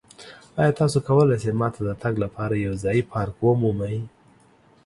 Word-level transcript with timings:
ایا 0.59 0.71
تاسو 0.79 0.97
کولی 1.07 1.37
شئ 1.43 1.51
ما 1.59 1.67
ته 1.73 1.79
د 1.87 1.89
تګ 2.03 2.13
لپاره 2.23 2.53
یو 2.65 2.73
ځایی 2.83 3.01
پارک 3.11 3.35
ومومئ؟ 3.41 3.97